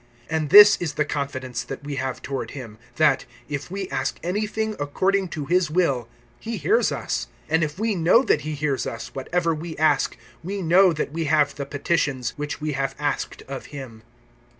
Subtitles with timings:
[0.31, 4.75] (14)And this is the confidence that we have toward him, that, if we ask anything
[4.79, 6.07] according to his will,
[6.39, 7.27] he hears us.
[7.51, 11.25] (15)And if we know that he hears us, whatever we ask, we know that we
[11.25, 14.01] have the petitions which we have asked of him.